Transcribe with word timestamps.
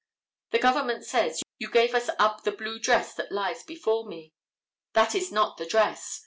The 0.49 0.57
government 0.57 1.05
says: 1.05 1.43
"You 1.59 1.69
gave 1.69 1.93
us 1.93 2.09
up 2.17 2.41
the 2.41 2.51
blue 2.51 2.79
dress 2.79 3.13
that 3.13 3.31
lies 3.31 3.61
before 3.63 4.07
me. 4.07 4.33
That 4.93 5.13
is 5.13 5.31
not 5.31 5.57
the 5.57 5.65
dress. 5.67 6.19